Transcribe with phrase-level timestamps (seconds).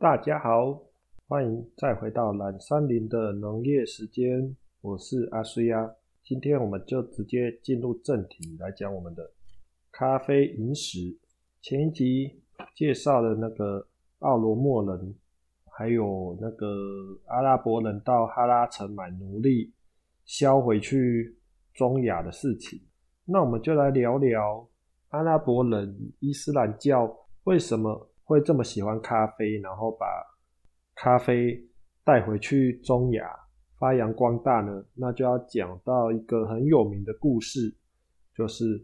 [0.00, 0.80] 大家好，
[1.28, 5.94] 欢迎再回到蓝山林的农业时间，我是阿衰呀。
[6.24, 9.30] 今天我们就直接进入正题来讲我们的
[9.92, 11.14] 咖啡饮史。
[11.60, 12.40] 前一集
[12.74, 13.86] 介绍了那个
[14.20, 15.14] 奥罗莫人，
[15.66, 16.66] 还有那个
[17.26, 19.70] 阿拉伯人到哈拉城买奴隶，
[20.24, 21.36] 销回去
[21.74, 22.80] 中亚的事情。
[23.26, 24.66] 那我们就来聊聊
[25.10, 27.14] 阿拉伯人伊斯兰教
[27.44, 30.06] 为什么会这么喜欢咖啡，然后把
[30.94, 31.60] 咖啡
[32.04, 33.28] 带回去中亚
[33.76, 34.84] 发扬光大呢？
[34.94, 37.74] 那就要讲到一个很有名的故事，
[38.32, 38.80] 就是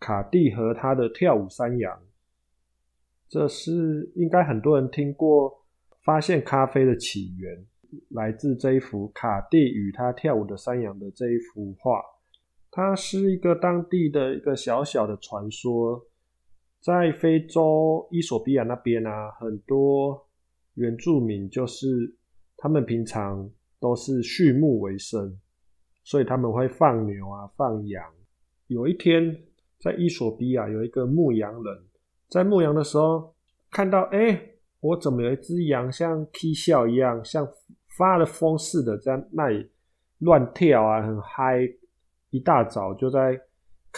[0.00, 1.96] 卡蒂和他的跳舞山羊。
[3.28, 5.64] 这是应该很多人听过，
[6.02, 7.64] 发现咖啡的起源
[8.08, 12.02] 来自这一幅卡蒂与他跳舞的山羊的这一幅画。
[12.72, 16.04] 它是一个当地的一个小小的传说，
[16.88, 20.26] 在非洲伊索比亚那边啊，很多
[20.72, 21.86] 原住民就是
[22.56, 23.46] 他们平常
[23.78, 25.38] 都是畜牧为生，
[26.02, 28.02] 所以他们会放牛啊，放羊。
[28.68, 29.38] 有一天，
[29.78, 31.84] 在伊索比亚有一个牧羊人，
[32.30, 33.34] 在牧羊的时候
[33.70, 34.40] 看到，哎，
[34.80, 37.46] 我怎么有一只羊像啼笑一样，像
[37.98, 39.70] 发了疯似的在那里
[40.20, 41.68] 乱跳啊，很嗨。
[42.30, 43.38] 一大早就在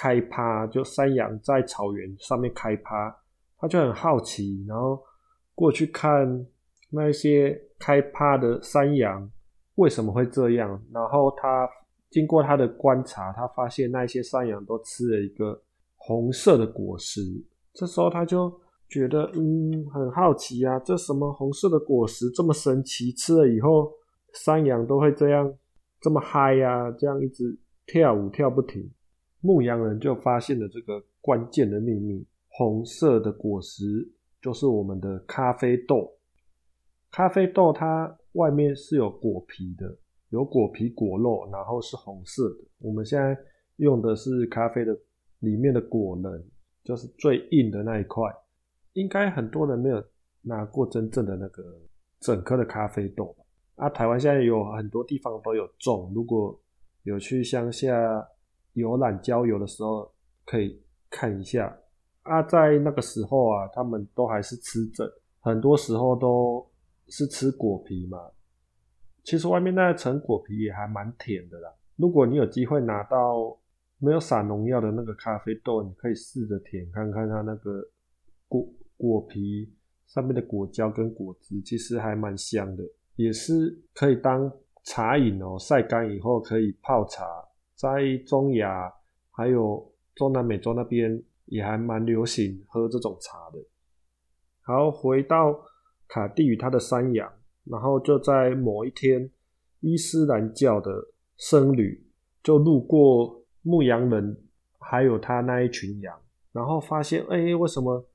[0.00, 3.14] 开趴，就山羊在草原上面开趴，
[3.58, 4.98] 他就很好奇，然后
[5.54, 6.46] 过去看
[6.90, 9.30] 那些开趴的山羊
[9.74, 10.82] 为什么会这样。
[10.90, 11.68] 然后他
[12.08, 15.60] 经过他的观察，他发现那些山羊都吃了一个
[15.96, 17.20] 红色的果实。
[17.74, 18.50] 这时候他就
[18.88, 23.12] 觉得，嗯，很好奇啊，这什么红色的果实这么神奇？
[23.12, 23.92] 吃了以后，
[24.32, 25.52] 山羊都会这样
[26.00, 27.58] 这么嗨呀，这样一直。
[27.86, 28.88] 跳舞跳不停，
[29.40, 34.08] 牧羊人就发现了这个关键的秘密：红色的果实
[34.40, 36.12] 就是我们的咖啡豆。
[37.10, 39.96] 咖啡豆它外面是有果皮的，
[40.28, 42.64] 有果皮果肉，然后是红色的。
[42.78, 43.36] 我们现在
[43.76, 44.96] 用的是咖啡的
[45.40, 46.44] 里面的果仁，
[46.84, 48.24] 就是最硬的那一块。
[48.92, 50.02] 应该很多人没有
[50.42, 51.62] 拿过真正的那个
[52.20, 53.44] 整颗的咖啡豆吧？
[53.76, 56.60] 啊，台湾现在有很多地方都有种，如果。
[57.04, 57.90] 有去乡下
[58.74, 60.10] 游览郊游的时候，
[60.44, 61.76] 可以看一下
[62.22, 62.42] 啊。
[62.42, 65.10] 在那个时候啊，他们都还是吃着，
[65.40, 66.66] 很多时候都
[67.08, 68.18] 是吃果皮嘛。
[69.24, 71.72] 其实外面那一层果皮也还蛮甜的啦。
[71.96, 73.58] 如果你有机会拿到
[73.98, 77.82] 没有撒农药的那个咖啡豆，你可以试着舔看看它那个
[78.48, 78.66] 果
[78.96, 79.72] 果皮
[80.06, 82.84] 上面的果胶跟果汁，其实还蛮香的，
[83.16, 84.50] 也是可以当。
[84.82, 87.22] 茶饮哦，晒干以后可以泡茶，
[87.80, 88.92] 在中亚
[89.30, 93.58] 还有中南美洲那边也还蛮流行喝这种茶的。
[94.60, 95.58] 好，回到
[96.06, 97.32] 卡蒂与他的山羊，
[97.64, 99.30] 然后就在某一天，
[99.80, 100.92] 伊斯兰教的
[101.38, 102.06] 僧侣
[102.42, 104.36] 就路过牧羊人，
[104.78, 106.20] 还有他那一群羊，
[106.52, 108.06] 然后发现，哎，为什么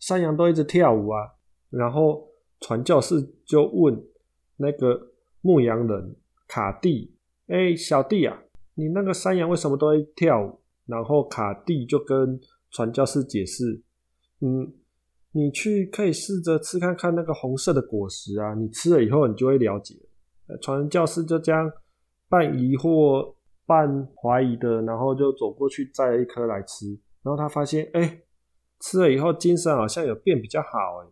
[0.00, 1.32] 山羊都一直跳舞啊？
[1.70, 2.28] 然后
[2.60, 4.04] 传教士就问
[4.56, 5.12] 那个。
[5.46, 6.16] 牧羊人
[6.48, 7.14] 卡蒂，
[7.48, 8.43] 哎，小弟啊，
[8.74, 10.60] 你那个山羊为什么都会跳舞？
[10.86, 12.38] 然后卡蒂就跟
[12.70, 13.82] 传教士解释，
[14.40, 14.70] 嗯，
[15.32, 19.94] 你去可以试着吃看看那个红色的果实啊，你吃了以后你就会了解。
[20.60, 21.72] 传教士就这样
[22.28, 23.34] 半疑惑
[23.64, 26.86] 半怀疑的，然后就走过去摘了一颗来吃，
[27.22, 28.20] 然后他发现，哎，
[28.80, 31.08] 吃了以后精神好像有变比较好，哎。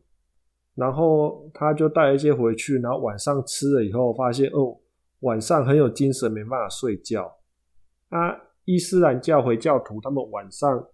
[0.74, 4.78] 然后他就带一些回去，然后晚上吃了以后，发现哦，
[5.20, 7.38] 晚上很有精神，没办法睡觉。
[8.12, 10.86] 啊，伊斯兰教回教徒他们晚上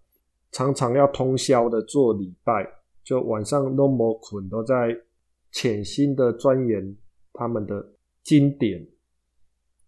[0.53, 2.67] 常常要通宵的做礼拜，
[3.05, 4.97] 就晚上都没困，都在
[5.53, 6.97] 潜心的钻研
[7.33, 7.87] 他们的
[8.23, 8.87] 经典。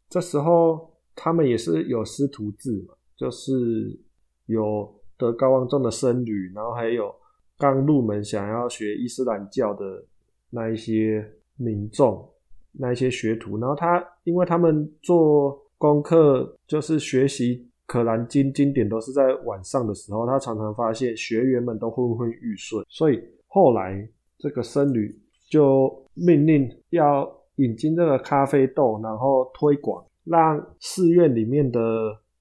[0.09, 3.99] 这时候他们也是有师徒制嘛，就是
[4.47, 7.15] 有德高望重的僧侣，然后还有。
[7.61, 10.03] 刚入门想要学伊斯兰教的
[10.49, 12.27] 那一些民众，
[12.73, 24.07] 那一些学徒，然后他因为他们做功课就是学习可兰经经典都是在晚上的时候，他常常发现学员们都昏昏欲睡，所以后来
[24.37, 25.19] 这个僧侣
[25.51, 31.81] 就命令要引进这个咖啡豆，然后推广，让寺院里面的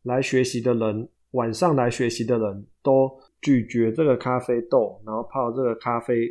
[0.04, 3.10] 来学习的人，晚上来学习的人都。
[3.42, 6.28] 咀嚼这个咖啡豆，然后泡这个咖啡。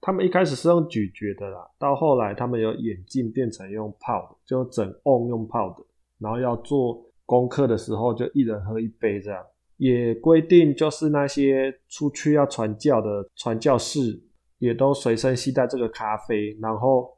[0.00, 5.84] 他们一开始是用咀嚼的啦，到后来他们有演进变成用泡的，就整瓮用泡的。
[6.18, 9.44] 然后要做功课的时候，就一人喝一杯这样。
[9.76, 14.22] 也规定就是那些出去要传教的传教士，
[14.58, 17.10] 也都随身携带这个咖啡，然后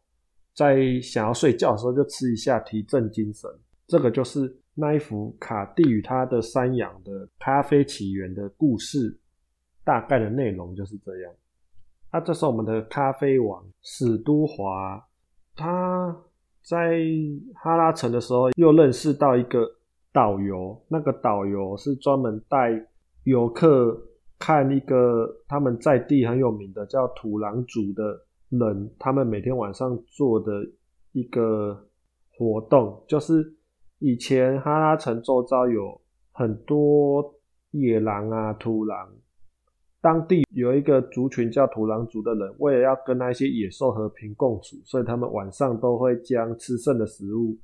[0.55, 3.51] 在想要睡觉的时候就吃一下提振精神。
[3.87, 9.21] 这个就是那一幅卡蒂与他的山羊的咖啡起源的故事，
[9.85, 11.33] 大概的内容就是这样。
[12.11, 15.07] 那这是我们的咖啡王史都华，
[15.55, 16.17] 他
[16.67, 16.99] 在
[17.55, 19.65] 哈拉城的时候又认识到一个
[20.13, 22.85] 导游，那个导游是专门带
[23.23, 23.97] 游客
[24.37, 30.53] 看一个他们在地很有名的叫土狼族的人，他们每天晚上做的
[31.13, 31.89] 一个
[32.37, 33.55] 活动，就是
[34.01, 36.01] 以前哈拉城周遭有
[36.33, 37.33] 很多
[37.71, 39.09] 野狼啊、土狼。
[40.01, 47.57] 当地有一个族群叫土狼族的人，为了要跟那些野兽和平共处，所以他们晚上都会将吃剩的食物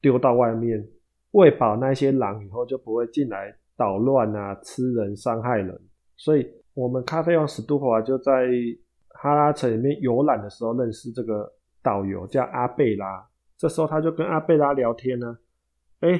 [0.00, 0.88] 丢到外面，
[1.32, 5.78] 喂饱那些狼以后就不会进来捣乱啊、吃人、伤害人。
[6.16, 8.48] 所以，我们咖啡王史都华就在
[9.08, 11.52] 哈拉城里面游览的时候认识这个
[11.82, 13.26] 导游，叫阿贝拉。
[13.58, 15.36] 这时候他就跟阿贝拉聊天呢，
[16.00, 16.18] 哎，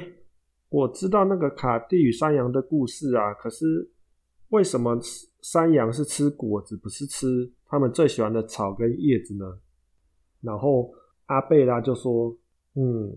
[0.69, 3.89] 我知道那个卡蒂与山羊的故事啊，可是
[4.49, 4.99] 为什么？
[5.41, 9.45] 山羊是吃果子，不是吃他们最喜欢的草跟叶子呢。
[10.41, 10.91] 然后
[11.25, 12.35] 阿贝拉就说
[12.75, 13.11] ：“嗯，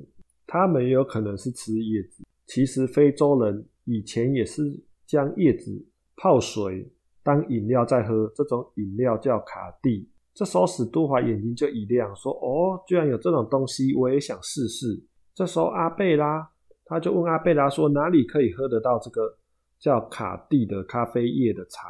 [0.47, 2.25] 他们有可能是吃叶子。
[2.47, 4.63] 其实非洲人以前也是
[5.07, 5.71] 将叶子
[6.17, 6.91] 泡水
[7.23, 15.01] 当饮料在喝，这种饮料叫卡蒂。”这时候史都华眼睛就一亮，说：“哦，居然有这种东西，我也想试试。”
[15.35, 16.49] 这时候阿贝拉
[16.85, 19.39] 他就问阿贝拉说：“哪里可以喝得到这个
[19.79, 21.89] 叫卡蒂的咖啡叶的茶？”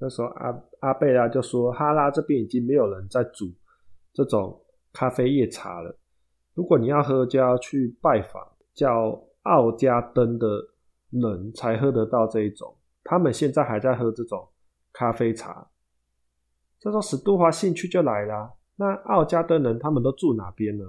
[0.00, 3.50] 那时候阿阿贝拉就说：“哈拉这边已经没有人在煮
[4.12, 4.56] 这种
[4.92, 5.92] 咖啡叶茶了。
[6.54, 8.40] 如果你要喝，就要去拜访
[8.72, 10.46] 叫奥加登的
[11.10, 12.72] 人才喝得到这一种。
[13.02, 14.46] 他们现在还在喝这种
[14.92, 15.66] 咖啡茶。”
[16.78, 18.54] 这时候史都华兴趣就来了。
[18.76, 20.84] 那奥加登人他们都住哪边呢？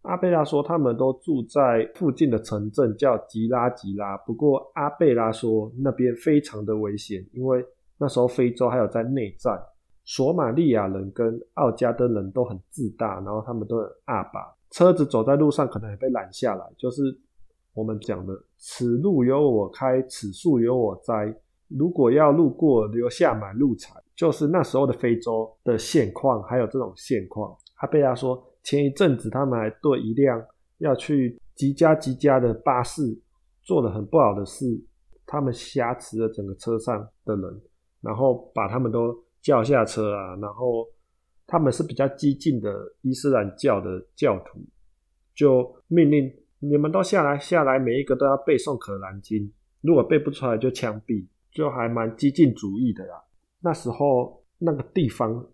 [0.00, 4.16] 阿贝拉说他们都住在附近的城镇叫吉拉吉拉。
[4.16, 7.62] 不过阿贝拉说那边非常的危险，因为。
[8.00, 9.62] 那时候非洲还有在内战，
[10.06, 17.02] 索马利亚人跟奥加登人都很自大，然后他们都很阿爸，车子走在路上可能也被拦下来，就是
[17.74, 21.32] 我们讲的“此路由我开，此树由我栽”。
[21.68, 27.54] 如果要路过，留下买路财，就是那时候的非洲的现况，还有这种现况。
[27.76, 30.42] 阿贝亚说，前一阵子他们还对一辆
[30.78, 33.16] 要去吉加吉加的巴士
[33.62, 34.66] 做了很不好的事，
[35.26, 37.60] 他们挟持了整个车上的人。
[38.00, 40.86] 然后把他们都叫下车啊，然后
[41.46, 44.60] 他们是比较激进的伊斯兰教的教徒，
[45.34, 53.22] 就命令你们都下来，下来每一个都要背诵可兰经，如果背不出来就枪毙，就还蛮激进主义的啦。
[53.60, 55.46] 那时候那个地方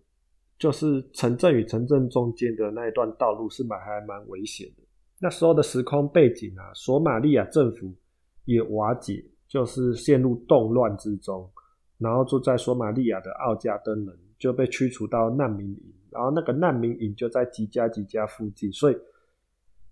[0.57, 4.83] 就是城镇与城镇中间的那一段道路是蛮还蛮危险的。
[5.19, 7.93] 那时候的时空背景啊，索马利亚政府
[8.45, 11.49] 也瓦解，就是陷入动乱之中。
[11.99, 18.97] 然后住在索马利亚的奥加登人就被驱逐到难民营，然后那个难民营就在吉加吉加附近，所以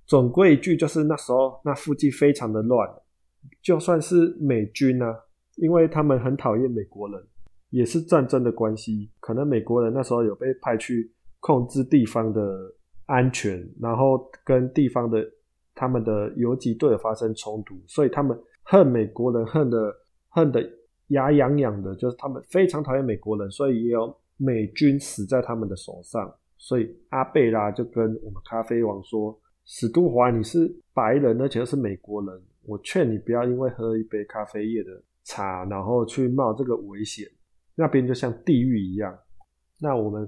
[0.06, 2.88] 总归一句就是那时候那附近非常的乱，
[3.64, 5.16] 就算是美军呢，
[5.56, 7.20] 因为他们很讨厌美国人，
[7.72, 12.72] 也是战争的关系，可能美国人那时候有被派去控制地方的
[13.08, 15.28] 安全，然后跟地方的
[15.74, 19.96] 他们的游击队发生冲突，所以他们恨美国人，恨的
[20.30, 20.62] 恨的。
[21.10, 26.34] 牙痒痒的，就是他们非常讨厌美国人，所以也有美军死在他们的手上。
[26.58, 34.90] 所以阿贝拉就跟我们咖啡王说：“史都华，你是白人，而且又是美国人，我劝你不要因为喝一杯咖啡叶的
[35.24, 37.30] 茶，然后去冒这个危险。
[37.76, 39.16] 那边就像地狱一样。
[39.80, 40.28] 那我们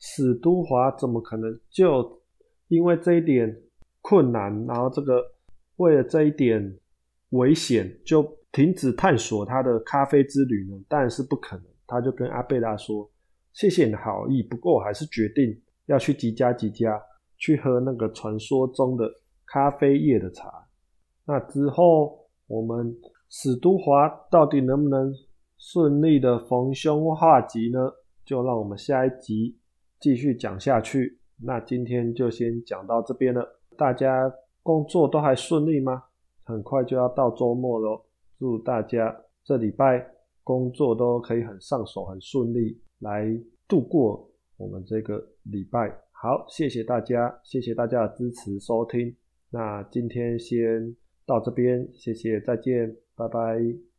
[0.00, 2.20] 史都华怎么可能就
[2.66, 3.56] 因为这一点
[4.00, 5.22] 困难，然后这个
[5.76, 6.76] 为了这一点
[7.30, 10.82] 危险就？”停止探索他的咖啡之旅呢？
[10.88, 11.66] 当然是不可能。
[11.86, 13.06] 他就跟阿贝拉说
[13.52, 16.98] ：“谢谢你的好意，不过我还是决定要去吉加吉加
[17.36, 19.06] 去喝那个传说中的
[19.44, 20.50] 咖啡叶的茶。”
[21.28, 22.96] 那之后，我们
[23.28, 25.12] 史都华到底能不能
[25.58, 27.78] 顺利的逢凶化吉呢？
[28.24, 29.58] 就让我们下一集
[30.00, 31.20] 继续讲下去。
[31.42, 33.46] 那今天就先讲到这边了。
[33.76, 34.32] 大家
[34.62, 36.04] 工作都还顺利吗？
[36.44, 38.05] 很快就要到周末喽。
[38.38, 39.14] 祝大家
[39.44, 40.06] 这礼拜
[40.42, 43.26] 工作都可以很上手、很顺利，来
[43.66, 45.88] 度过我们这个礼拜。
[46.12, 49.14] 好，谢谢大家，谢谢大家的支持收听。
[49.50, 50.94] 那今天先
[51.26, 53.95] 到这边，谢谢，再见，拜拜。